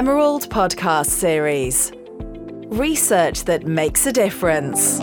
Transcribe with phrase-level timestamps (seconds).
[0.00, 1.92] Emerald podcast series.
[2.74, 4.96] Research that makes a difference.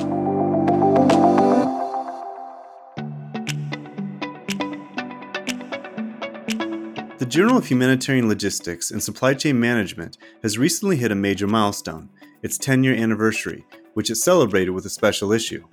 [7.18, 12.10] The Journal of Humanitarian Logistics and Supply Chain Management has recently hit a major milestone,
[12.42, 15.64] its 10 year anniversary, which it celebrated with a special issue.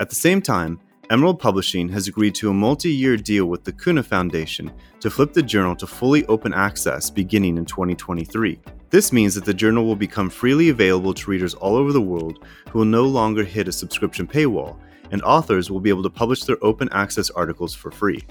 [0.00, 3.72] At the same time, Emerald Publishing has agreed to a multi year deal with the
[3.72, 8.58] Kühne Foundation to flip the journal to fully open access beginning in 2023.
[8.90, 12.44] This means that the journal will become freely available to readers all over the world
[12.70, 14.78] who will no longer hit a subscription paywall,
[15.12, 18.26] and authors will be able to publish their open access articles for free.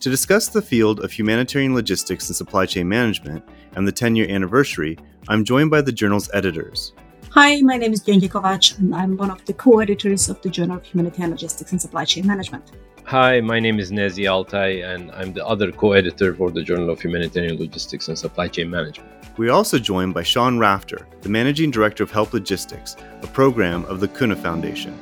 [0.00, 3.42] To discuss the field of humanitarian logistics and supply chain management
[3.74, 6.92] and the 10 year anniversary, I'm joined by the journal's editors.
[7.34, 10.50] Hi, my name is Gyöngyi Kovács, and I'm one of the co editors of the
[10.50, 12.72] Journal of Humanitarian Logistics and Supply Chain Management.
[13.04, 16.90] Hi, my name is Nezih Altay, and I'm the other co editor for the Journal
[16.90, 19.10] of Humanitarian Logistics and Supply Chain Management.
[19.38, 23.86] We are also joined by Sean Rafter, the managing director of Help Logistics, a program
[23.86, 24.92] of the Kuna Foundation.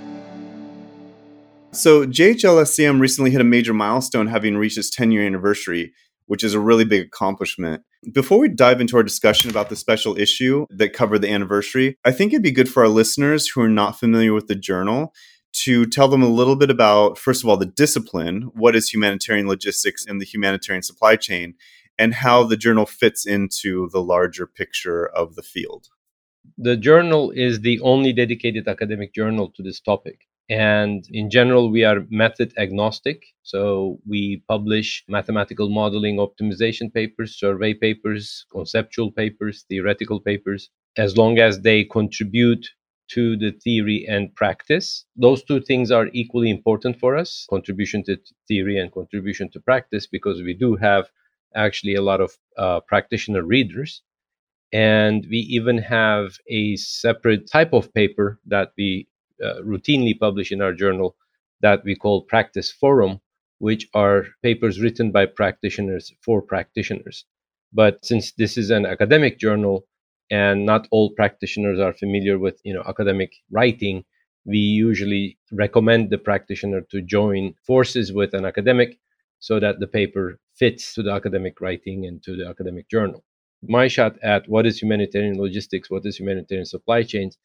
[1.73, 5.95] So, JHLSCM recently hit a major milestone, having reached its 10 year anniversary,
[6.27, 7.83] which is a really big accomplishment.
[8.13, 12.13] Before we dive into our discussion about the special issue that covered the anniversary, I
[12.13, 15.13] think it'd be good for our listeners who are not familiar with the journal
[15.53, 19.47] to tell them a little bit about, first of all, the discipline what is humanitarian
[19.47, 21.57] logistics and the humanitarian supply chain,
[21.99, 25.89] and how the journal fits into the larger picture of the field.
[26.57, 30.21] The journal is the only dedicated academic journal to this topic.
[30.51, 33.25] And in general, we are method agnostic.
[33.45, 41.39] So we publish mathematical modeling optimization papers, survey papers, conceptual papers, theoretical papers, as long
[41.39, 42.67] as they contribute
[43.13, 45.05] to the theory and practice.
[45.17, 50.07] Those two things are equally important for us contribution to theory and contribution to practice,
[50.07, 51.11] because we do have
[51.55, 54.03] actually a lot of uh, practitioner readers.
[54.73, 59.09] And we even have a separate type of paper that we
[59.43, 61.17] uh, routinely publish in our journal
[61.61, 63.21] that we call practice forum,
[63.59, 67.25] which are papers written by practitioners for practitioners.
[67.73, 69.87] But since this is an academic journal
[70.31, 74.05] and not all practitioners are familiar with you know academic writing,
[74.45, 78.99] we usually recommend the practitioner to join forces with an academic
[79.39, 83.25] so that the paper fits to the academic writing and to the academic journal.
[83.63, 87.37] My shot at what is humanitarian logistics, what is humanitarian supply chains,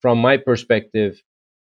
[0.00, 1.22] from my perspective,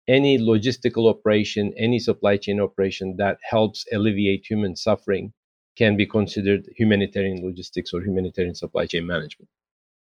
[0.08, 5.32] any logistical operation, any supply chain operation that helps alleviate human suffering
[5.76, 9.48] can be considered humanitarian logistics or humanitarian supply chain management.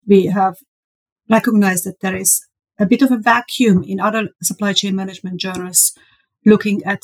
[0.08, 0.58] We have
[1.30, 2.46] recognized that there is
[2.80, 5.94] a bit of a vacuum in other supply chain management journals
[6.46, 7.04] looking at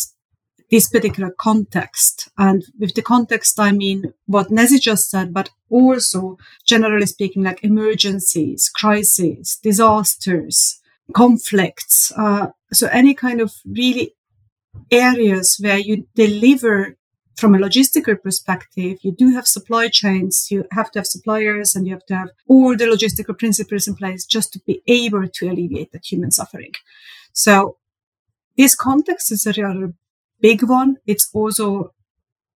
[0.71, 2.29] this particular context.
[2.37, 7.63] And with the context, I mean what Nezih just said, but also generally speaking, like
[7.63, 10.81] emergencies, crises, disasters,
[11.13, 12.11] conflicts.
[12.17, 14.13] Uh, so any kind of really
[14.91, 16.95] areas where you deliver
[17.35, 21.85] from a logistical perspective, you do have supply chains, you have to have suppliers and
[21.85, 25.47] you have to have all the logistical principles in place just to be able to
[25.47, 26.71] alleviate that human suffering.
[27.33, 27.77] So
[28.57, 29.93] this context is a rather
[30.41, 30.97] big one.
[31.05, 31.93] It's also,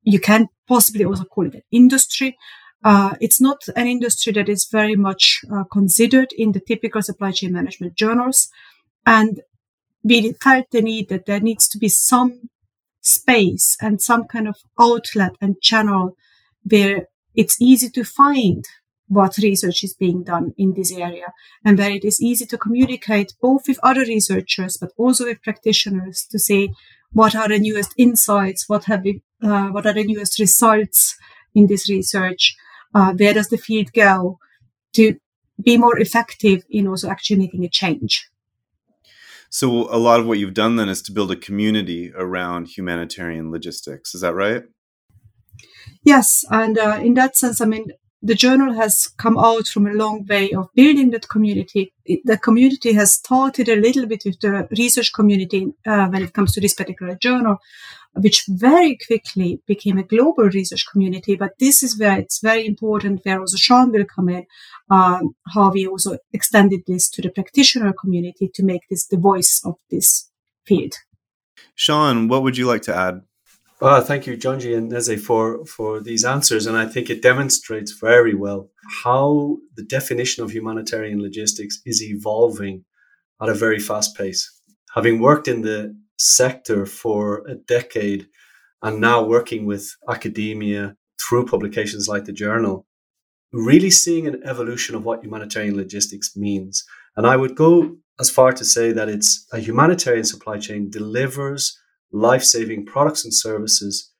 [0.02, 2.38] you can possibly also call it an industry
[2.84, 7.32] uh, it's not an industry that is very much uh, considered in the typical supply
[7.32, 8.50] chain management journals.
[9.06, 9.42] And
[10.04, 12.50] we felt the need that there needs to be some
[13.02, 16.16] space and some kind of outlet and channel
[16.64, 18.66] where it's easy to find
[19.08, 21.34] what research is being done in this area
[21.66, 26.26] and where it is easy to communicate both with other researchers but also with practitioners
[26.30, 26.70] to say
[27.14, 28.70] what are the newest insights?
[28.70, 31.18] What have we, uh, what are the newest results
[31.54, 32.56] in this research?
[32.96, 34.40] Uh, where does the field go?
[34.94, 35.18] To
[35.62, 38.30] be more effective in also actually making a change.
[39.54, 43.52] So, a lot of what you've done then is to build a community around humanitarian
[43.52, 44.16] logistics.
[44.16, 44.64] Is that right?
[46.06, 46.46] Yes.
[46.50, 47.88] And uh, in that sense, I mean,
[48.22, 51.94] the journal has come out from a long way of building that community.
[52.26, 56.54] the community has started a little bit with the research community uh, when it comes
[56.54, 57.58] to this particular journal,
[58.14, 61.36] which very quickly became a global research community.
[61.36, 64.46] But this is where it's very important, where also Sean will come in,
[64.90, 69.62] um, how we also extended this to the practitioner community to make this the voice
[69.66, 70.30] of this
[70.66, 70.94] field.
[71.76, 73.22] Sean, what would you like to add?
[73.82, 76.68] Well, thank you, Gyöngyi and Nezih, for, for these answers.
[76.68, 78.70] And I think it demonstrates very well
[79.04, 82.86] how the definition of humanitarian logistics is evolving
[83.42, 84.48] at a very fast pace.
[84.94, 88.28] Having worked in the sector for a decade
[88.84, 92.86] and now working with academia through publications like the journal,
[93.52, 96.84] really seeing an evolution of what humanitarian logistics means.
[97.18, 101.76] And I would go as far to say that it's a humanitarian supply chain delivers
[102.12, 104.12] life saving products and services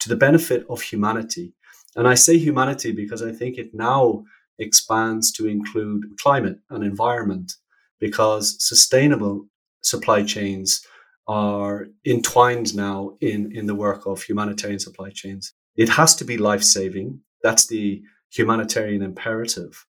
[0.00, 1.54] to the benefit of humanity.
[1.94, 4.24] And I say humanity because I think it now
[4.58, 7.52] expands to include climate and environment
[8.00, 9.46] because sustainable
[9.82, 10.86] supply chains
[11.28, 15.52] are entwined now in, in the work of humanitarian supply chains.
[15.76, 17.20] It has to be life saving.
[17.42, 19.86] That's the humanitarian imperative.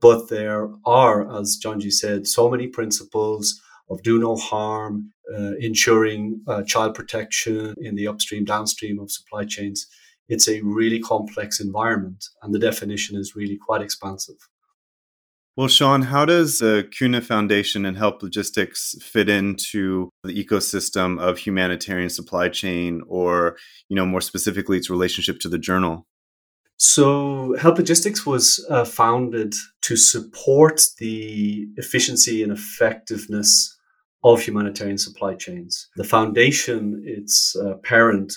[0.00, 6.40] But there are, as Gyöngyi said, so many principles of do no harm, uh, ensuring
[6.46, 9.86] uh, child protection in the upstream, downstream of supply chains.
[10.28, 14.36] It's a really complex environment, and the definition is really quite expansive.
[15.56, 21.38] Well, Sean, how does the Kühne Foundation and Help Logistics fit into the ecosystem of
[21.38, 23.56] humanitarian supply chain, or,
[23.88, 26.04] you know, more specifically, its relationship to the journal?
[26.76, 33.75] So, Help Logistics was uh, founded to support the efficiency and effectiveness
[34.32, 35.88] of humanitarian supply chains.
[35.94, 38.32] The foundation, its uh, parent,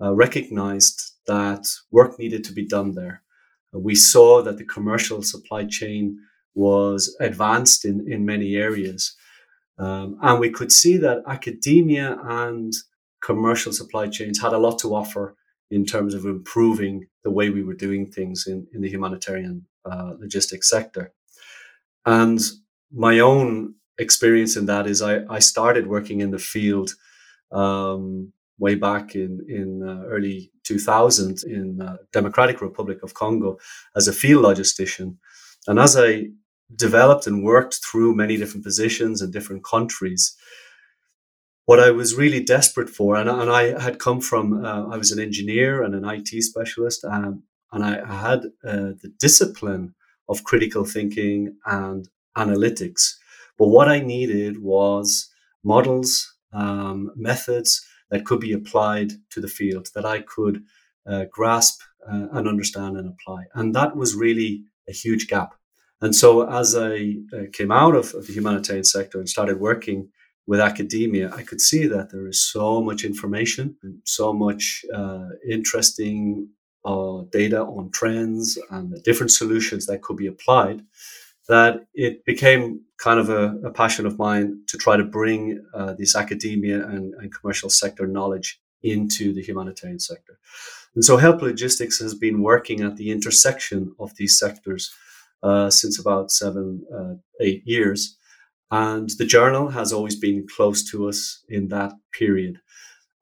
[0.00, 3.22] uh, recognized that work needed to be done there.
[3.72, 6.18] We saw that the commercial supply chain
[6.54, 9.14] was advanced in, in many areas.
[9.78, 12.72] Um, and we could see that academia and
[13.22, 15.36] commercial supply chains had a lot to offer
[15.70, 20.14] in terms of improving the way we were doing things in, in the humanitarian uh,
[20.18, 21.12] logistics sector.
[22.06, 22.40] And
[22.90, 26.94] my own experience in that is I, I started working in the field
[27.52, 33.58] um, way back in, in uh, early 2000 in uh, Democratic Republic of Congo
[33.94, 35.16] as a field logistician.
[35.66, 36.28] And as I
[36.74, 40.36] developed and worked through many different positions in different countries.
[41.66, 45.10] What I was really desperate for, and, and I had come from, uh, I was
[45.12, 49.94] an engineer and an IT specialist, um, and I had uh, the discipline
[50.28, 53.15] of critical thinking and analytics.
[53.58, 55.28] But what I needed was
[55.64, 60.62] models, um, methods that could be applied to the field, that I could
[61.06, 63.44] uh, grasp uh, and understand and apply.
[63.54, 65.54] And that was really a huge gap.
[66.00, 70.10] And so, as I uh, came out of, of, the humanitarian sector and started working
[70.46, 76.50] with academia, I could see that there is so much information, so much uh, interesting
[76.84, 80.82] uh, data on trends and the different solutions that could be applied,
[81.48, 85.94] that it became kind of a, a passion of mine to try to bring uh,
[85.94, 90.38] this academia and, and commercial sector knowledge into the humanitarian sector.
[90.94, 94.90] And so, Help Logistics has been working at the intersection of these sectors
[95.42, 98.16] uh, since about seven, uh, eight years.
[98.70, 102.60] And the journal has always been close to us in that period.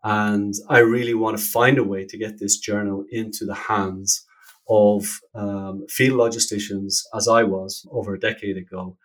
[0.03, 4.25] And I really want to find a way to get this journal into the hands
[4.69, 8.97] of um, field logisticians, as I was over a decade ago,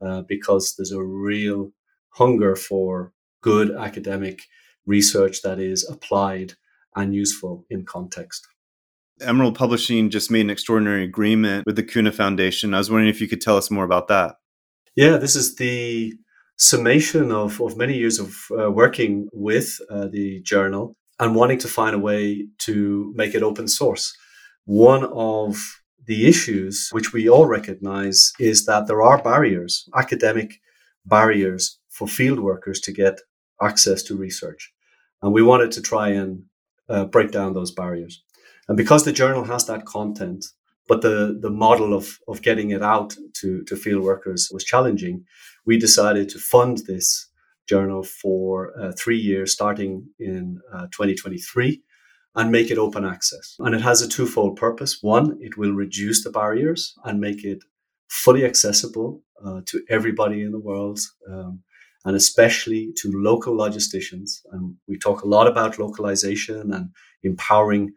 [0.00, 1.72] uh, because there's a real
[2.10, 4.40] hunger for good academic
[4.86, 6.54] research that is applied
[6.94, 8.46] and useful in context.
[9.20, 12.74] Emerald Publishing just made an extraordinary agreement with the Kühne Foundation.
[12.74, 14.36] I was wondering if you could tell us more about that.
[14.94, 16.14] Yeah, this is the
[16.58, 21.68] summation of, of many years of uh, working with uh, the journal and wanting to
[21.68, 24.14] find a way to make it open source.
[24.66, 30.60] One of the issues which we all recognize is that there are barriers, academic
[31.04, 33.20] barriers for field workers to get
[33.62, 34.72] access to research.
[35.22, 36.44] And we wanted to try and
[36.88, 38.22] uh, break down those barriers.
[38.68, 40.44] And because the journal has that content,
[40.88, 45.24] but the, the model of, of getting it out to, to field workers was challenging,
[45.64, 47.28] we decided to fund this
[47.66, 51.82] journal for uh, three years, starting in uh, 2023,
[52.36, 53.56] and make it open access.
[53.58, 54.98] And it has a twofold purpose.
[55.02, 57.64] One, it will reduce the barriers and make it
[58.08, 61.00] fully accessible uh, to everybody in the world.
[61.28, 61.62] Um,
[62.06, 64.40] and especially to local logisticians.
[64.52, 66.90] And we talk a lot about localization and
[67.24, 67.92] empowering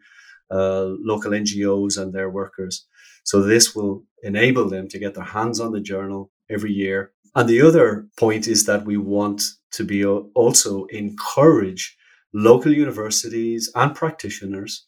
[0.50, 2.86] uh, local NGOs and their workers.
[3.22, 7.12] So this will enable them to get their hands on the journal every year.
[7.36, 9.42] And the other point is that we want
[9.72, 11.96] to be also encourage
[12.32, 14.84] local universities and practitioners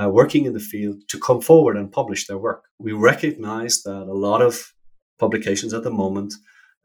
[0.00, 2.64] uh, working in the field to come forward and publish their work.
[2.78, 4.72] We recognize that a lot of
[5.18, 6.34] publications at the moment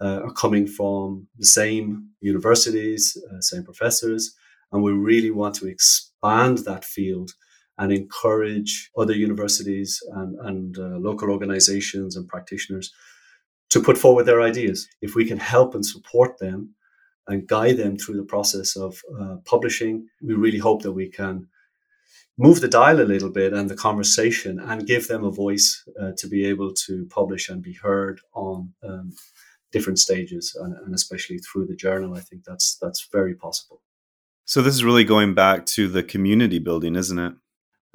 [0.01, 4.35] uh, are coming from the same universities, uh, same professors,
[4.71, 7.31] and we really want to expand that field
[7.77, 12.93] and encourage other universities and, and uh, local organizations and practitioners
[13.69, 14.87] to put forward their ideas.
[15.01, 16.74] If we can help and support them
[17.27, 21.47] and guide them through the process of uh, publishing, we really hope that we can
[22.37, 26.11] move the dial a little bit and the conversation and give them a voice uh,
[26.17, 29.13] to be able to publish and be heard on um,
[29.71, 32.15] different stages and, and, especially through the journal.
[32.15, 33.81] I think that's that's very possible.
[34.45, 37.33] So this is really going back to the community building isn't it?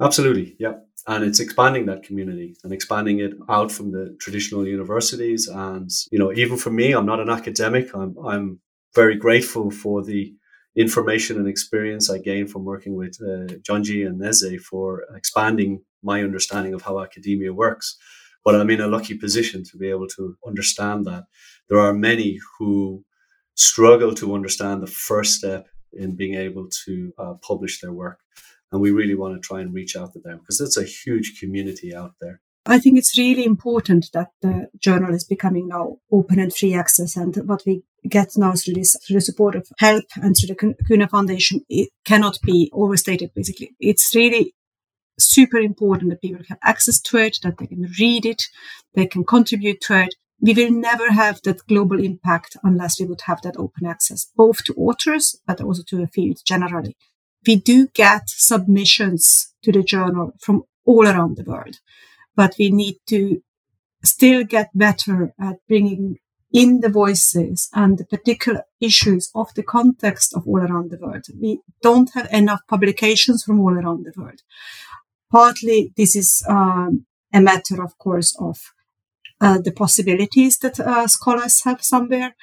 [0.01, 0.73] Absolutely yeah.
[1.07, 5.47] And it's expanding that community and expanding it out from the traditional universities.
[5.47, 7.93] And you know even for me i'm not an academic.
[7.93, 8.59] I'm i'm
[8.93, 10.33] very grateful for the
[10.75, 16.23] information and experience I gained from working with uh, Gyöngyi and Nezih for expanding my
[16.23, 17.97] understanding of how academia works.
[18.43, 21.25] But I'm in a lucky position to be able to understand that.
[21.69, 23.03] There are many who
[23.55, 28.19] struggle to understand the first step in being able to uh, publish their work.
[28.71, 31.39] And we really want to try and reach out to them because it's a huge
[31.39, 32.41] community out there.
[32.65, 37.15] I think it's really important that the journal is becoming now open and free access.
[37.15, 40.75] And what we get now through this, through the support of HELP and through the
[40.87, 43.71] Kuhne Foundation, it cannot be overstated, basically.
[43.79, 44.53] It's really
[45.19, 48.43] super important that people have access to it, that they can read it,
[48.93, 50.15] they can contribute to it.
[50.39, 54.63] We will never have that global impact unless we would have that open access, both
[54.65, 56.95] to authors, but also to the field generally.
[57.45, 61.77] We do get submissions to the journal from all around the world
[62.35, 63.41] but we need to
[64.03, 66.17] still get better at bringing
[66.53, 71.25] in the voices and the particular issues of the context of all around the world.
[71.39, 74.41] We don't have enough publications from all around the world.
[75.31, 78.57] Partly this is um, a matter, of course, of
[79.39, 82.35] uh, the possibilities that uh, scholars have somewhere,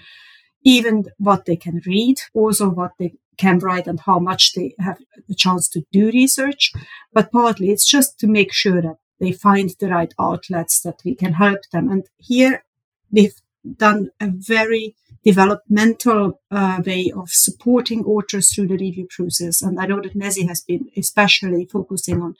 [0.64, 4.98] even what they can read, also what they can write and how much they have
[5.28, 6.72] the chance to do research.
[7.12, 11.14] But partly it's just to make sure that they find the right outlets that we
[11.14, 11.90] can help them.
[11.90, 12.64] And here
[13.10, 13.40] we've
[13.76, 14.94] done a very
[15.24, 19.62] developmental uh, way of supporting authors through the review process.
[19.62, 22.34] And I know that Nezih has been especially focusing on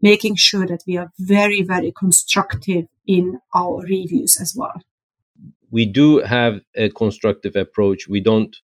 [0.00, 4.82] making sure that we are very, very constructive in our reviews as well.
[5.70, 8.08] We do have a constructive approach.
[8.08, 8.56] We don't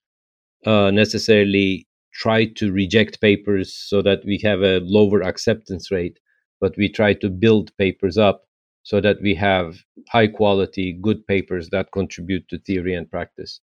[0.64, 6.18] uh, necessarily try to reject papers so that we have a lower acceptance rate
[6.60, 8.46] but we try to build papers up
[8.82, 13.60] so that we have high quality, good papers that contribute to theory and practice.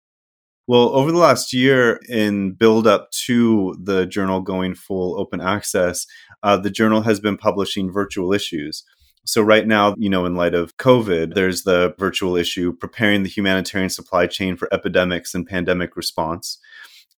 [0.68, 6.08] Well, over the last year, in build up to the journal going full open access,
[6.44, 8.84] uh, the journal has been publishing virtual issues.
[9.26, 13.30] So, right now, you know, in light of COVID, there's the virtual issue preparing the
[13.30, 16.58] humanitarian supply chain for epidemics and pandemic response.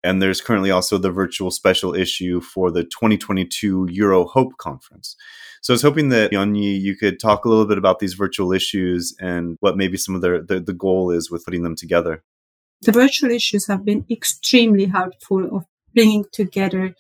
[0.04, 5.16] And there's currently also the virtual special issue for the 2022 Euro Hope Conference.
[5.60, 8.52] So I was hoping that Gyöngyi, you could talk a little bit about these virtual
[8.52, 12.24] issues and what maybe some of the, the, the goal is with putting them together.
[12.80, 16.96] The virtual issues have been extremely helpful of bringing together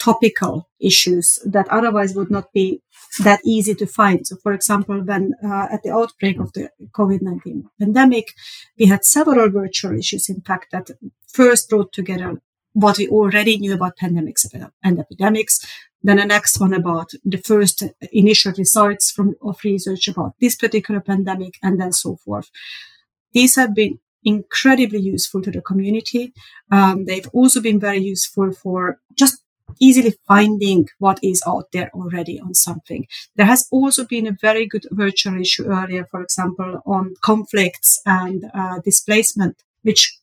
[0.00, 2.82] topical issues that otherwise would not be
[3.22, 4.26] that easy to find.
[4.26, 8.32] So, for example, when uh, at the outbreak of the COVID 19 pandemic,
[8.78, 10.90] we had several virtual issues, in fact, that
[11.28, 12.40] first brought together
[12.72, 14.46] what we already knew about pandemics
[14.82, 15.60] and epidemics.
[16.02, 21.00] Then the next one about the first initial results from of research about this particular
[21.00, 22.50] pandemic, and then so forth.
[23.32, 26.32] These have been incredibly useful to the community.
[26.70, 29.42] Um, they've also been very useful for just
[29.78, 33.06] easily finding what is out there already on something.
[33.36, 38.50] There has also been a very good virtual issue earlier, for example, on conflicts and
[38.54, 40.18] uh, displacement, which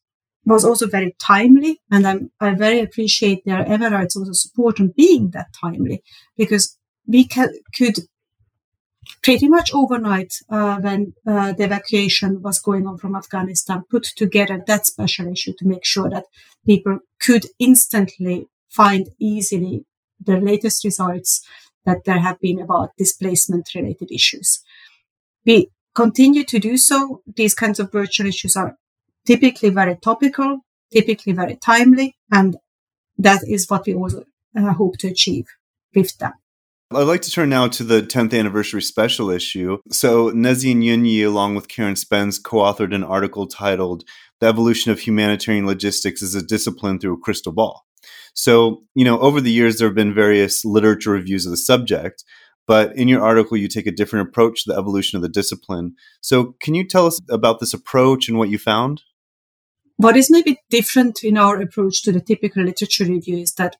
[0.45, 1.79] was also very timely.
[1.91, 6.03] And I'm, I very appreciate their Emerald's also support on being that timely
[6.37, 7.97] because we ca- could
[9.23, 14.63] pretty much overnight uh, when uh, the evacuation was going on from Afghanistan, put together
[14.67, 16.25] that special issue to make sure that
[16.65, 19.85] people could instantly find easily
[20.23, 21.45] the latest results
[21.85, 24.59] that there have been about displacement related issues.
[25.45, 27.21] We continue to do so.
[27.35, 28.77] These kinds of virtual issues are
[29.25, 30.59] typically very topical,
[30.91, 32.57] typically very timely, and
[33.17, 34.23] that is what we also
[34.57, 35.45] uh, hope to achieve
[35.95, 36.33] with them.
[36.89, 39.79] I'd like to turn now to the 10th anniversary special issue.
[39.91, 44.05] So, Nezih Gyöngyi, along with Karen Spens, co authored an article titled
[44.39, 47.86] The Evolution of Humanitarian Logistics as a Discipline Through a Crystal Ball.
[48.33, 52.23] So, you know, over the years, there have been various literature reviews of the subject,
[52.67, 55.95] but in your article, you take a different approach to the evolution of the discipline.
[56.21, 59.01] So, can you tell us about this approach and what you found?
[59.95, 63.77] What is maybe different in our approach to the typical literature review is that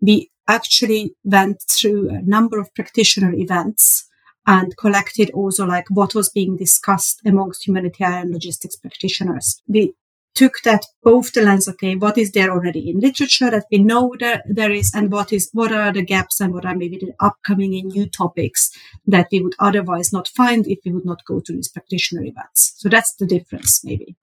[0.00, 4.06] we actually went through a number of practitioner events
[4.46, 9.62] and collected also like what was being discussed amongst humanitarian logistics practitioners.
[9.66, 9.94] We
[10.34, 14.14] took that both the lens, okay, what is there already in literature that we know
[14.20, 17.12] that there is, and what is what are the gaps and what are maybe the
[17.20, 18.70] upcoming and new topics
[19.06, 22.74] that we would otherwise not find if we would not go to these practitioner events.
[22.76, 24.16] So that's the difference, maybe.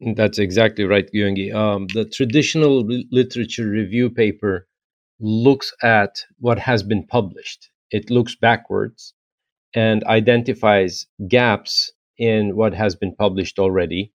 [0.00, 1.54] That's exactly right, Gyöngyi.
[1.54, 4.66] Um, the traditional literature review paper
[5.18, 7.68] looks at what has been published.
[7.90, 9.12] It looks backwards
[9.74, 14.12] and identifies gaps in what has been published already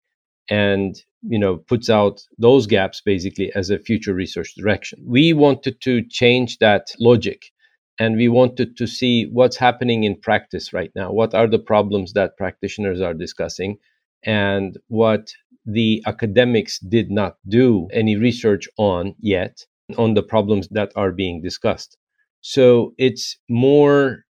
[0.49, 0.95] and
[1.27, 4.99] you know puts out those gaps basically as a future research direction.
[5.05, 7.51] We wanted to change that logic
[7.99, 11.11] and we wanted to see what's happening in practice right now.
[11.11, 13.77] What are the problems that practitioners are discussing
[14.23, 15.31] and what
[15.65, 19.65] the academics did not do any research on yet
[19.97, 21.97] on the problems that are being discussed.
[22.41, 24.24] So it's more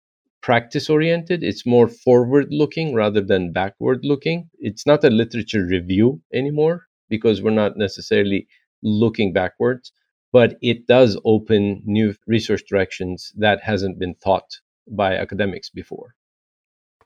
[0.42, 1.42] practice oriented.
[1.42, 4.50] It's more forward looking rather than backward looking.
[4.58, 8.48] It's not a literature review anymore because we're not necessarily
[8.82, 9.92] looking backwards,
[10.32, 16.14] but it does open new research directions that hasn't been thought by academics before.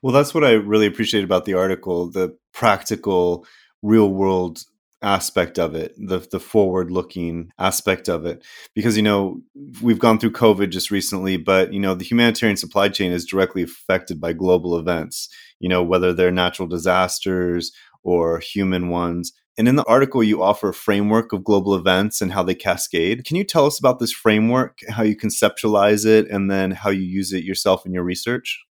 [0.01, 3.45] Well, that's what I really appreciate about the article the practical,
[3.81, 4.59] real world
[5.01, 8.43] aspect of it the the forward looking aspect of it.
[8.73, 9.41] Because you know
[9.81, 13.61] we've gone through covid just recently but you know the humanitarian supply chain is directly
[13.61, 17.71] affected by global events you know whether they're natural disasters
[18.07, 19.33] or human ones.
[19.57, 23.25] And in the article you offer a framework of global events and how they cascade.
[23.25, 27.01] Can you tell us about this framework how you conceptualize it and then how you
[27.01, 28.63] use it yourself in your research?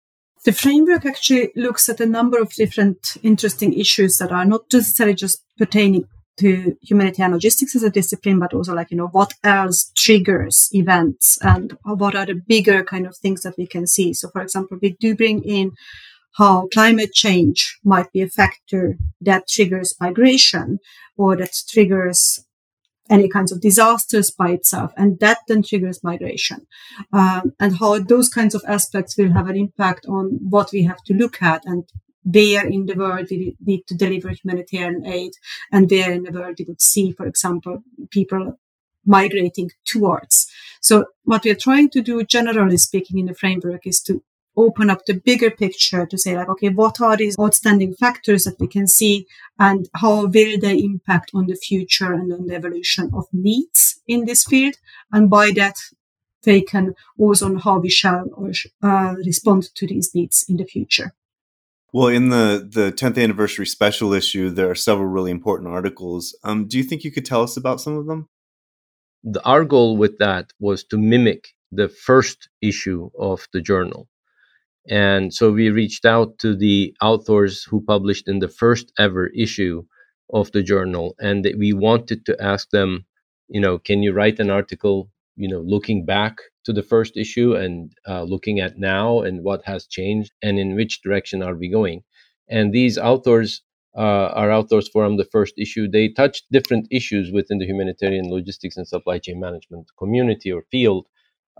[0.45, 5.15] The framework actually looks at a number of different interesting issues that are not necessarily
[5.15, 9.91] just pertaining to humanitarian logistics as a discipline, but also like, you know, what else
[9.95, 14.13] triggers events and what are the bigger kind of things that we can see.
[14.13, 15.71] So, for example, we do bring in
[16.37, 20.79] how climate change might be a factor that triggers migration
[21.17, 22.45] or that triggers
[23.09, 26.65] any kinds of disasters by itself, and that then triggers migration,
[27.13, 30.97] um, and how those kinds of aspects will have an impact on what we have
[31.05, 31.83] to look at and
[32.25, 35.33] where in the world we need to deliver humanitarian aid
[35.71, 38.57] and where in the world we would see, for example, people
[39.05, 40.47] migrating towards.
[40.81, 44.23] So what we are trying to do, generally speaking, in the framework is to
[44.57, 48.59] open up the bigger picture to say like, okay, what are these outstanding factors that
[48.59, 49.27] we can see
[49.59, 54.25] and how will they impact on the future and on the evolution of needs in
[54.25, 54.75] this field?
[55.11, 55.75] And by that,
[56.41, 58.25] taken also on how we shall
[58.81, 61.13] uh, respond to these needs in the future.
[61.95, 66.37] Well, in the the 10th anniversary special issue, there are several really important articles.
[66.43, 68.27] Um, do you think you could tell us about some of them?
[69.23, 74.09] The, our goal with that was to mimic the first issue of the journal.
[74.89, 79.85] And so we reached out to the authors who published in the first ever issue
[80.33, 83.05] of the journal, and we wanted to ask them,
[83.47, 87.55] you know, can you write an article, you know, looking back to the first issue
[87.55, 91.69] and uh, looking at now and what has changed and in which direction are we
[91.69, 92.03] going.
[92.49, 93.61] And these authors
[93.97, 95.87] uh, are authors from the first issue.
[95.87, 101.07] They touch different issues within the humanitarian logistics and supply chain management community or field.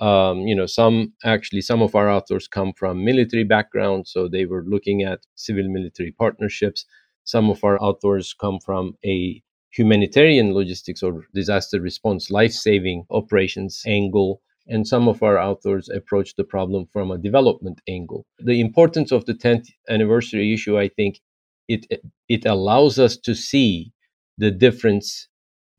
[0.02, 4.46] Um, you know, some actually, some of our authors come from military backgrounds, so they
[4.46, 6.86] were looking at civil military partnerships.
[7.24, 9.42] Some of our authors come from a
[9.76, 16.36] humanitarian logistics or disaster response life saving operations angle and some of our authors approach
[16.36, 18.26] the problem from a development angle.
[18.40, 21.20] The importance of the 10th anniversary issue, I think,
[21.68, 21.86] it
[22.30, 23.92] it allows us to see
[24.38, 25.28] the difference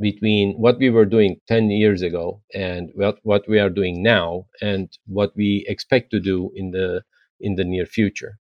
[0.01, 4.47] between what we were doing 10 years ago and what, what we are doing now
[4.61, 7.03] and what we expect to do in the
[7.41, 8.39] in the near future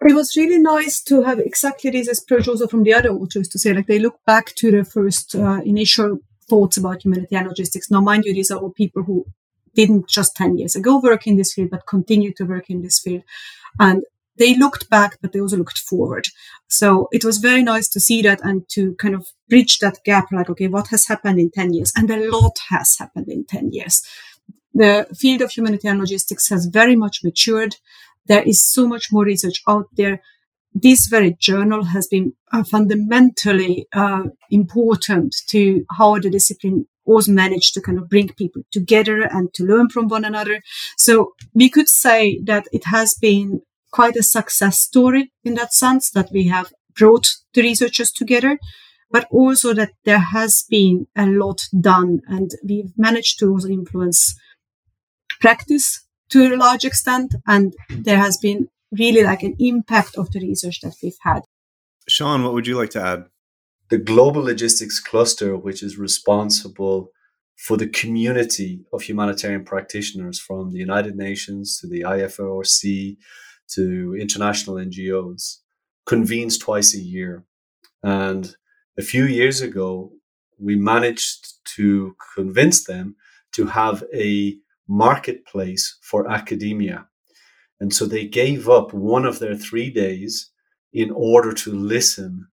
[0.00, 3.58] it was really nice to have exactly this approach also from the other authors to
[3.58, 8.00] say like they look back to the first uh, initial thoughts about humanitarian logistics now
[8.00, 9.24] mind you these are all people who
[9.74, 12.98] didn't just 10 years ago work in this field, but continue to work in this
[12.98, 13.22] field.
[13.78, 14.02] And
[14.36, 16.26] they looked back, but they also looked forward.
[16.68, 20.26] So it was very nice to see that and to kind of bridge that gap
[20.32, 21.92] like, okay, what has happened in 10 years?
[21.96, 24.02] And a lot has happened in 10 years.
[24.72, 27.76] The field of humanitarian logistics has very much matured.
[28.26, 30.20] There is so much more research out there.
[30.72, 37.74] This very journal has been uh, fundamentally uh, important to how the discipline was managed
[37.74, 40.62] to kind of bring people together and to learn from one another.
[40.96, 43.60] So we could say that it has been
[43.92, 48.58] quite a success story in that sense that we have brought the researchers together,
[49.10, 54.34] but also that there has been a lot done and we've managed to also influence
[55.40, 56.03] practice
[56.34, 57.34] to a large extent.
[57.46, 61.40] And there has been really like an impact of the research that we've had.
[62.06, 63.24] Sean, what would you like to add?
[63.90, 67.10] the global logistics cluster, which is responsible
[67.56, 73.16] for the community of humanitarian practitioners from the United Nations to the IFRC
[73.68, 75.58] to international NGOs,
[76.06, 77.44] convenes twice a year.
[78.02, 78.56] And
[78.98, 80.12] a few years ago,
[80.58, 83.16] we managed to convince them
[83.52, 84.56] to have a
[84.88, 87.06] marketplace for academia.
[87.80, 90.50] And so they gave up one of their three days
[90.92, 92.46] in order to listen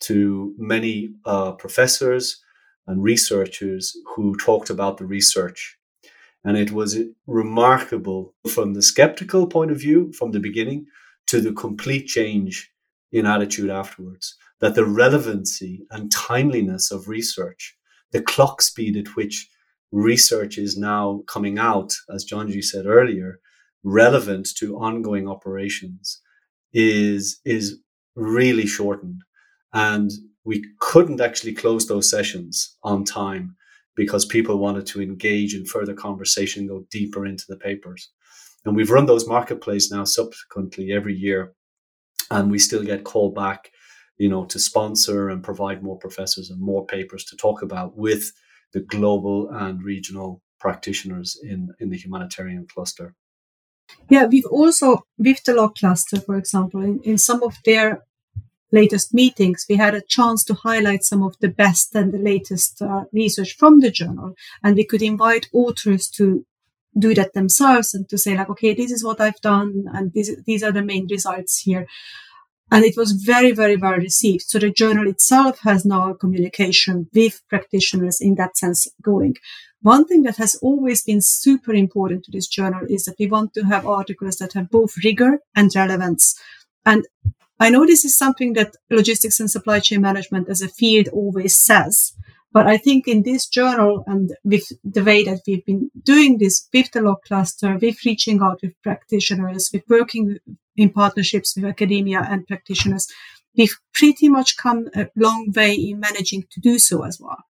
[0.00, 2.42] to many uh, professors
[2.86, 5.78] and researchers who talked about the research.
[6.44, 10.86] And it was remarkable from the skeptical point of view from the beginning
[11.28, 12.72] to the complete change
[13.12, 14.36] in attitude afterwards.
[14.60, 17.76] That the relevancy and timeliness of research,
[18.10, 19.48] the clock speed at which
[19.92, 23.38] research is now coming out, as Gyöngyi said earlier,
[23.84, 26.20] relevant to ongoing operations
[26.72, 27.78] is, is
[28.16, 29.22] really shortened.
[29.72, 30.10] And
[30.44, 33.56] we couldn't actually close those sessions on time
[33.94, 38.10] because people wanted to engage in further conversation, go deeper into the papers.
[38.64, 41.52] And we've run those marketplace now subsequently every year,
[42.30, 43.70] and we still get called back,
[44.16, 48.32] you know, to sponsor and provide more professors and more papers to talk about with
[48.72, 53.14] the global and regional practitioners in, in the humanitarian cluster.
[54.08, 58.02] Yeah, we've also, with the log cluster, for example, in, in some of their
[58.70, 62.80] latest meetings, we had a chance to highlight some of the best and the latest
[62.80, 64.34] uh, research from the journal.
[64.62, 66.46] And we could invite authors to
[66.98, 70.42] do that themselves and to say like, okay, this is what I've done and these,
[70.44, 71.86] these are the main results here.
[72.72, 74.44] And it was very, very well received.
[74.46, 79.36] So the journal itself has now communication with practitioners in that sense going.
[79.82, 83.52] One thing that has always been super important to this journal is that we want
[83.54, 86.34] to have articles that have both rigor and relevance.
[86.86, 87.04] And
[87.60, 91.54] I know this is something that logistics and supply chain management as a field always
[91.54, 92.14] says,
[92.52, 96.68] but I think in this journal and with the way that we've been doing this
[96.72, 100.38] with the log cluster, with reaching out with practitioners, with working
[100.76, 103.06] in partnerships with academia and practitioners,
[103.56, 107.44] we've pretty much come a long way in managing to do so as well.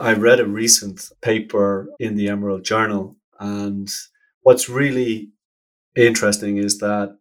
[0.00, 3.92] I read a recent paper in the Emerald Journal, and
[4.42, 5.30] what's really
[5.94, 7.16] interesting is that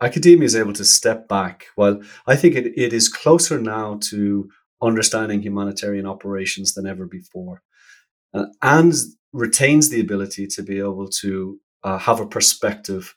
[0.00, 1.66] academia is able to step back.
[1.76, 4.48] Well, I think it, it is closer now to
[4.80, 7.62] understanding humanitarian operations than ever before,
[8.34, 8.94] uh, and
[9.32, 13.14] retains the ability to be able to uh, have a perspective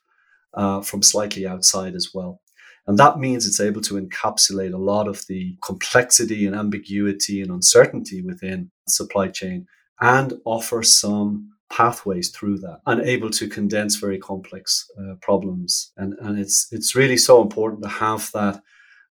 [0.55, 2.41] uh, from slightly outside as well.
[2.87, 7.51] And that means it's able to encapsulate a lot of the complexity and ambiguity and
[7.51, 9.67] uncertainty within supply chain
[10.01, 15.91] and offer some pathways through that and able to condense very complex uh, problems.
[15.97, 18.61] And and it's it's really so important to have that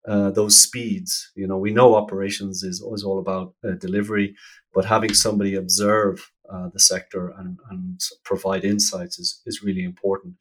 [0.08, 1.30] uh, those speeds.
[1.36, 4.34] You know we know operations is, is all about uh, delivery
[4.74, 10.34] but having somebody observe uh, the sector and, and provide insights is, is really important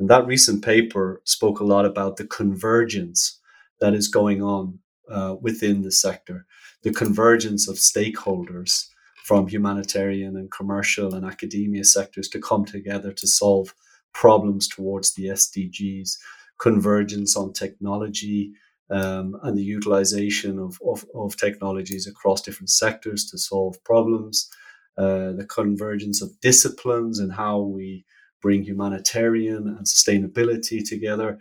[0.00, 3.38] and that recent paper spoke a lot about the convergence
[3.80, 4.78] that is going on
[5.10, 6.46] uh, within the sector.
[6.82, 8.86] The convergence of stakeholders
[9.24, 13.74] from humanitarian and commercial and academia sectors to come together to solve
[14.14, 16.16] problems towards the SDGs,
[16.58, 18.52] convergence on technology,
[18.90, 24.50] um, and the utilization of, of, of, technologies across different sectors to solve problems,
[24.98, 28.04] uh, the convergence of disciplines and how we
[28.42, 31.38] bring humanitarian and sustainability together.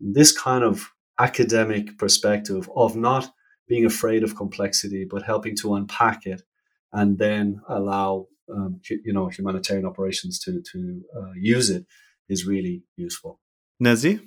[0.00, 3.30] This kind of academic perspective of not
[3.68, 6.42] being afraid of complexity, but helping to unpack it
[6.92, 11.84] and then allow um, you know humanitarian operations to to uh, use it
[12.28, 13.40] is really useful.
[13.82, 14.20] Nezih,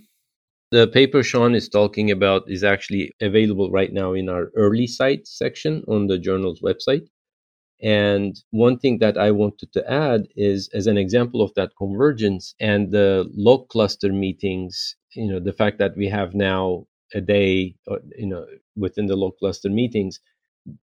[0.71, 5.83] the paper Sean is talking about is actually available right now in our EarlyCite section
[5.87, 7.07] on the journal's website.
[7.81, 12.53] And one thing that I wanted to add is, as an example of that convergence
[12.59, 17.75] and the log cluster meetings, you know, the fact that we have now a day,
[17.89, 20.19] uh, you know, within the log cluster meetings,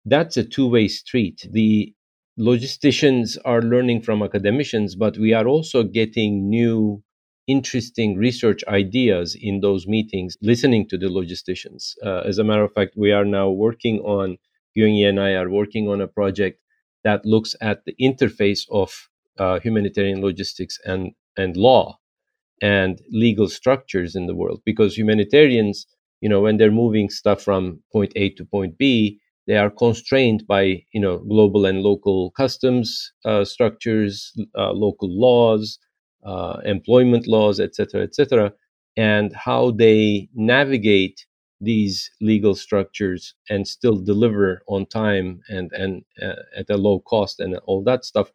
[0.05, 1.47] that's a two-way street.
[1.51, 1.95] The
[2.39, 7.03] logisticians are learning from academicians, but we are also getting new,
[7.47, 11.95] interesting research ideas in those meetings, listening to the logisticians.
[12.05, 14.39] Uh, as a matter of fact, we are now working on,
[14.77, 16.61] Gyöngyi and I are working on a project
[17.05, 21.99] that looks at the interface of uh, humanitarian logistics and, and law
[22.61, 24.63] and legal structures in the world.
[24.65, 25.87] Because humanitarians,
[26.21, 30.47] you know, when they're moving stuff from point A to point B, they are constrained
[30.47, 35.79] by you know global and local customs uh, structures, uh, local laws,
[36.25, 38.53] uh, employment laws, etc., etc.,
[38.97, 41.27] and how they navigate
[41.63, 47.41] these legal structures and still deliver on time and and uh, at a low cost
[47.41, 48.33] and all that stuff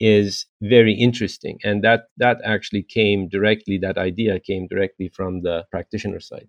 [0.00, 1.58] is very interesting.
[1.64, 6.48] And that that actually came directly that idea came directly from the practitioner side.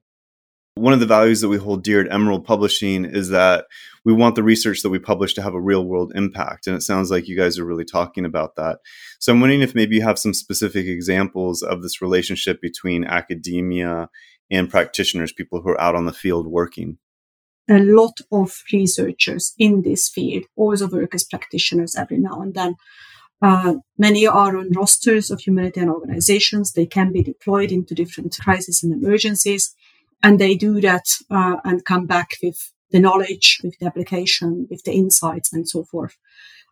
[0.76, 3.66] One of the values that we hold dear at emerald publishing is that
[4.06, 6.82] we want the research that we publish to have a real world impact and it
[6.82, 8.78] sounds like you guys are really talking about that.
[9.20, 14.10] So i'm wondering if maybe you have some specific examples of this relationship between academia
[14.52, 16.98] and practitioners people who are out on the field working
[17.70, 22.76] a lot of researchers in this field also work as practitioners every now and then
[23.42, 26.74] uh, many are on rosters of humanitarian organizations.
[26.74, 29.74] They can be deployed into different crises and emergencies.
[30.22, 34.84] And they do that uh, and come back with the knowledge, with the application, with
[34.84, 36.18] the insights, and so forth.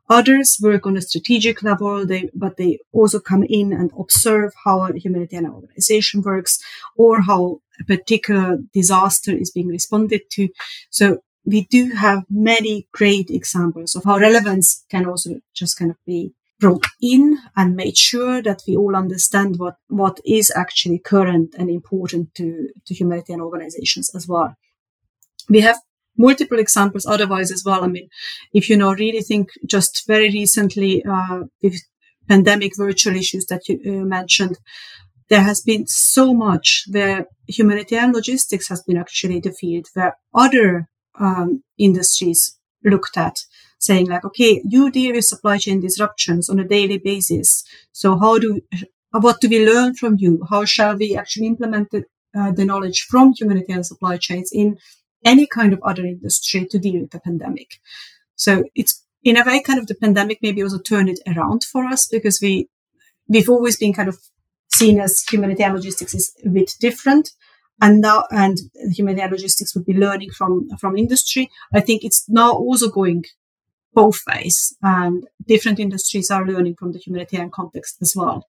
[0.09, 4.83] Others work on a strategic level, they, but they also come in and observe how
[4.83, 6.59] a humanitarian organization works
[6.95, 10.49] or how a particular disaster is being responded to.
[10.89, 15.97] So we do have many great examples of how relevance can also just kind of
[16.05, 21.53] be brought in and made sure that we all understand what, what is actually current
[21.57, 24.55] and important to, to humanitarian organizations as well.
[25.49, 25.77] We have
[26.17, 27.83] multiple examples otherwise as well.
[27.83, 28.09] I mean,
[28.53, 31.81] if you know, really think just very recently, uh, with
[32.27, 34.57] pandemic virtual issues that you uh, mentioned,
[35.29, 40.87] there has been so much where humanitarian logistics has been actually the field where other
[41.19, 43.39] um, industries looked at
[43.79, 47.63] saying like, okay, you deal with supply chain disruptions on a daily basis.
[47.91, 48.61] So how do,
[49.11, 50.43] what do we learn from you?
[50.49, 52.03] How shall we actually implement the,
[52.37, 54.77] uh, the knowledge from humanitarian supply chains in
[55.25, 57.79] any kind of other industry to deal with the pandemic?
[58.35, 61.85] So it's in a way kind of the pandemic maybe also turned it around for
[61.85, 62.69] us because we,
[63.27, 64.17] we've always been kind of
[64.73, 67.31] seen as humanitarian logistics is a bit different.
[67.81, 68.57] And now and
[68.91, 71.49] humanitarian logistics would be learning from from industry.
[71.73, 73.25] I think it's now also going
[73.93, 78.47] both ways and different industries are learning from the humanitarian context as well.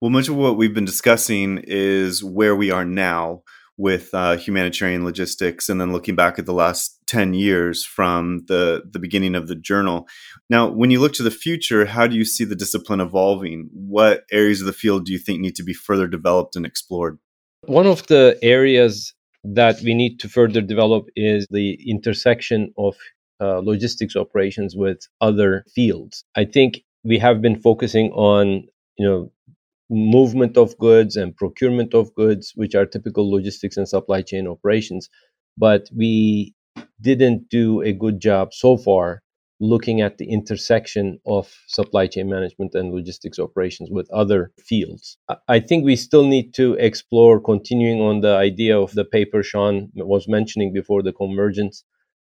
[0.00, 3.42] Well much of what we've been discussing is where we are now
[3.76, 8.82] with uh, humanitarian logistics and then looking back at the last 10 years from the,
[8.90, 10.06] the beginning of the journal.
[10.50, 13.68] Now, when you look to the future, how do you see the discipline evolving?
[13.72, 17.18] What areas of the field do you think need to be further developed and explored?
[17.66, 22.94] One of the areas that we need to further develop is the intersection of
[23.40, 26.24] uh, logistics operations with other fields.
[26.36, 29.32] I think we have been focusing on, you know,
[29.90, 35.08] movement of goods and procurement of goods, which are typical logistics and supply chain operations,
[35.56, 36.54] but we
[37.00, 39.22] didn't do a good job so far
[39.62, 45.16] looking at the intersection of supply chain management and logistics operations with other fields.
[45.46, 49.88] I think we still need to explore continuing on the idea of the paper Sean
[49.94, 51.84] was mentioning before the convergence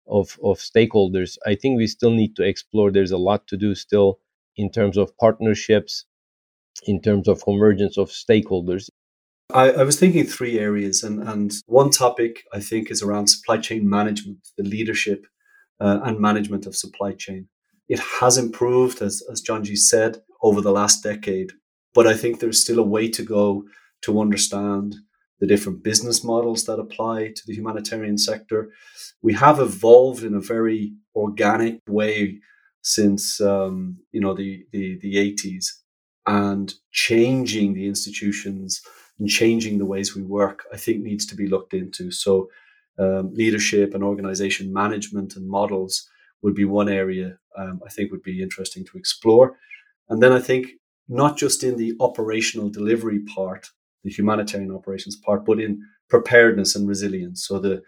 [0.07, 1.37] of, of stakeholders.
[1.45, 2.93] I think we still need to explore.
[2.93, 4.21] There's a lot to do still
[4.57, 6.05] in terms of partnerships,
[6.87, 8.89] in terms of convergence of stakeholders.
[9.53, 13.59] I, I, was thinking three areas, and, and one topic I think is around supply
[13.59, 15.27] chain management, the leadership
[15.81, 17.49] uh, and management of supply chain.
[17.89, 21.53] It has improved, as, as Gyöngyi said, over the last decade,
[21.93, 23.65] but I think there's still a way to go
[24.03, 24.97] to understand
[25.41, 28.71] the different business models that apply to the humanitarian sector.
[29.23, 32.41] We have evolved in a very organic way
[32.83, 35.67] since um, you know the, the the 80s,
[36.27, 38.83] and changing the institutions
[39.19, 42.11] and changing the ways we work, I think needs to be looked into.
[42.11, 42.49] So
[42.99, 46.09] um, leadership and organization management and models
[46.43, 49.57] would be one area um, I think would be interesting to explore.
[50.09, 50.73] And then I think
[51.09, 53.69] not just in the operational delivery part,
[54.03, 57.47] the humanitarian operations part, but in preparedness and resilience.
[57.47, 57.83] So the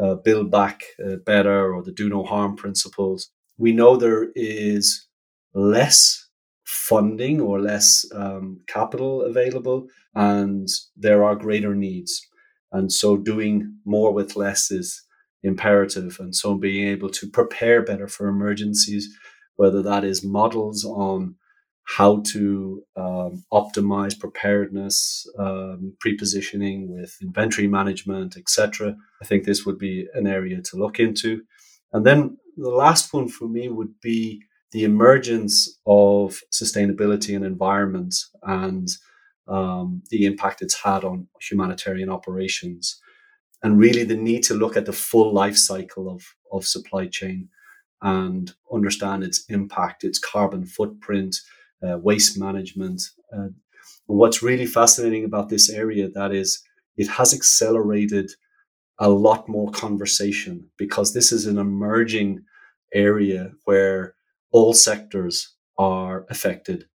[0.00, 3.30] uh, build back uh, better or the do no harm principles.
[3.58, 5.06] We know there is
[5.54, 6.21] less
[6.64, 12.26] funding or less um, capital available, and there are greater needs.
[12.72, 15.02] And so doing more with less is
[15.42, 16.18] imperative.
[16.20, 19.08] And so being able to prepare better for emergencies,
[19.56, 21.36] whether that is models on
[21.84, 28.96] how to um, optimize preparedness, um, pre-positioning with inventory management, etc.
[29.20, 31.42] I think this would be an area to look into.
[31.92, 38.14] And then the last one for me would be the emergence of sustainability and environment
[38.42, 38.88] and
[39.48, 43.00] um, the impact it's had on humanitarian operations,
[43.62, 47.48] and really the need to look at the full life cycle of, of supply chain
[48.00, 51.36] and understand its impact, its carbon footprint,
[51.86, 53.02] uh, waste management.
[53.36, 53.48] Uh,
[54.06, 56.62] what's really fascinating about this area that is
[56.96, 58.30] it has accelerated
[58.98, 62.44] a lot more conversation because this is an emerging
[62.94, 64.14] area where
[64.52, 66.86] all sectors are affected.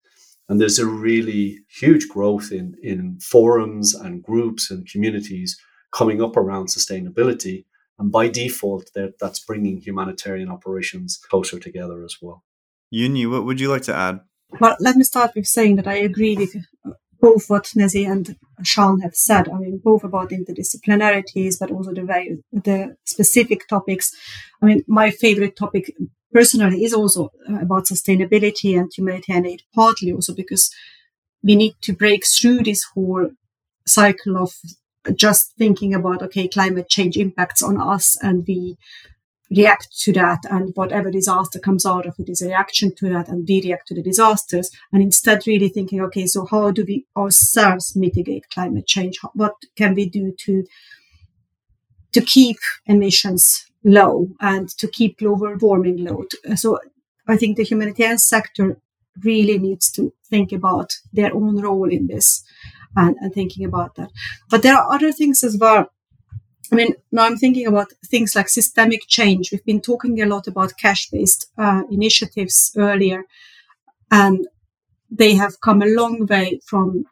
[0.49, 5.59] And there's a really huge growth in, in forums and groups and communities
[5.91, 7.65] coming up around sustainability.
[7.99, 12.43] And by default, that's bringing humanitarian operations closer together as well.
[12.93, 14.21] Gyöngyi, what would you like to add?
[14.61, 16.55] Well, let me start with saying that I agree with
[17.19, 19.49] both what Nezih and Sean have said.
[19.49, 24.15] I mean, both about interdisciplinarities, but also the very, the specific topics.
[24.61, 25.93] I mean, my favorite topic
[26.33, 30.73] personally is also uh, about sustainability and humanitarian aid, partly also because
[31.43, 33.29] we need to break through this whole
[33.85, 34.53] cycle of
[35.15, 38.77] just thinking about, okay, climate change impacts on us and we
[39.49, 43.29] react to that and whatever disaster comes out of it is a reaction to that
[43.29, 47.05] and we react to the disasters and instead really thinking okay so how do we
[47.15, 49.17] ourselves mitigate climate change?
[49.33, 50.65] What can we do to
[52.11, 56.77] to keep emissions low and to keep global warming low so
[57.27, 58.77] i think the humanitarian sector
[59.23, 62.43] really needs to think about their own role in this
[62.95, 64.09] and, and thinking about that.
[64.49, 65.91] But there are other things as well.
[66.71, 69.51] I mean, now I'm thinking about things like systemic change.
[69.51, 73.23] We've been talking a lot about cash based uh, initiatives earlier,
[74.11, 74.47] and
[75.09, 77.05] they have come a long way from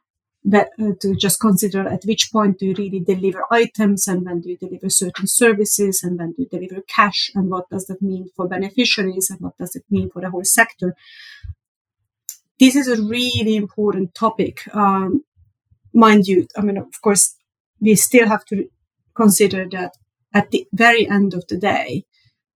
[0.45, 4.41] that uh, to just consider at which point do you really deliver items and when
[4.41, 8.01] do you deliver certain services and when do you deliver cash and what does that
[8.01, 10.95] mean for beneficiaries and what does it mean for the whole sector.
[12.59, 14.61] This is a really important topic.
[14.73, 15.23] Um,
[15.93, 17.35] mind you, I mean, of course,
[17.81, 18.69] we still have to
[19.15, 19.93] consider that
[20.31, 22.05] at the very end of the day,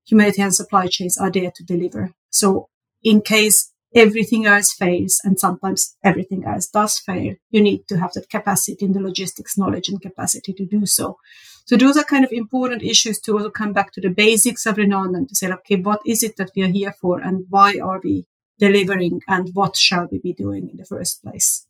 [0.06, 2.12] humanitarian supply chains are there to deliver.
[2.30, 2.68] So
[3.02, 8.12] in case everything else fails, and sometimes everything else does fail, you need to have
[8.12, 11.18] that capacity in the logistics knowledge and capacity to do so.
[11.64, 14.86] So those are kind of important issues to also come back to the basics every
[14.86, 17.46] now and then to say, okay, what is it that we are here for and
[17.48, 18.26] why are we
[18.58, 21.66] delivering and what shall we be doing in the first place?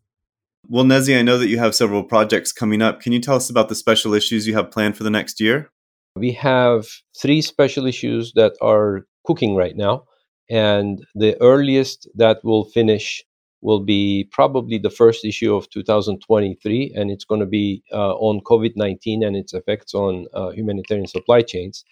[0.68, 3.00] Well, Nezih, I know that you have several projects coming up.
[3.00, 5.70] Can you tell us about the special issues you have planned for the next year?
[6.16, 10.04] We have three special issues that are cooking right now.
[10.50, 13.22] And the earliest that will finish
[13.62, 16.92] will be probably the first issue of 2023.
[16.96, 21.06] And it's going to be uh, on COVID 19 and its effects on uh, humanitarian
[21.06, 21.84] supply chains.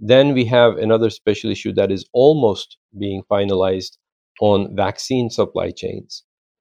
[0.00, 3.96] Then we have another special issue that is almost being finalized
[4.40, 6.24] on vaccine supply chains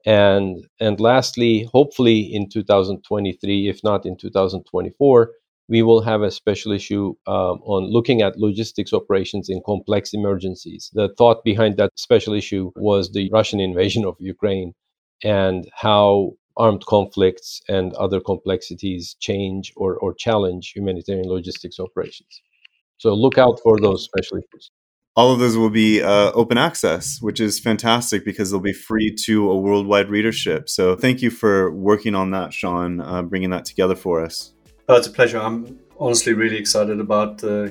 [0.07, 5.31] and and lastly hopefully in 2023 if not in 2024
[5.69, 10.91] we will have a special issue um, on looking at logistics operations in complex emergencies
[10.95, 14.73] the thought behind that special issue was the russian invasion of ukraine
[15.23, 22.43] and how armed conflicts and other complexities change or, or challenge humanitarian logistics operations
[22.99, 24.71] so look out for those special issues
[25.17, 29.15] all of those will be uh, open access, which is fantastic because they'll be free
[29.25, 30.69] to a worldwide readership.
[30.69, 34.53] So thank you for working on that, Sean, uh, bringing that together for us.
[34.89, 35.39] Oh, it's a pleasure.
[35.39, 37.71] I'm honestly really excited about uh,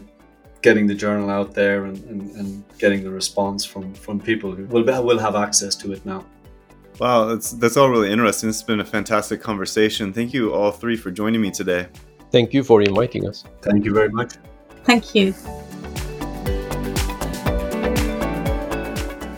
[0.62, 4.66] getting the journal out there and, and, and, getting the response from, from people who
[4.66, 6.26] will, will have access to it now.
[7.00, 8.50] Wow, that's, that's all really interesting.
[8.50, 10.12] It's been a fantastic conversation.
[10.12, 11.88] Thank you all three for joining me today.
[12.32, 13.46] Thank you for inviting us.
[13.62, 14.34] Thank you very much.
[14.84, 15.32] Thank you.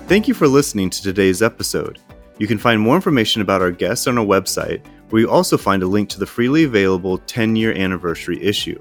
[0.08, 2.00] Thank you for listening to today's episode.
[2.40, 5.84] You can find more information about our guests on our website, where you also find
[5.84, 8.80] a link to the freely available 10 year anniversary issue.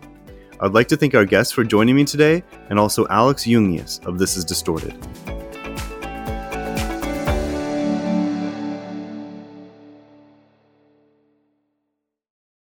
[0.61, 4.19] I'd like to thank our guests for joining me today and also Alex Jungius of
[4.19, 4.97] This Is Distorted.